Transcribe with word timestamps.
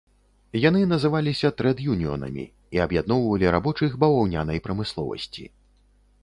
Яны 0.67 0.79
называліся 0.93 1.51
трэд-юніёнамі 1.59 2.45
і 2.77 2.81
аб'ядноўвалі 2.87 3.53
рабочых 3.57 3.91
баваўнянай 4.05 4.57
прамысловасці. 4.69 5.45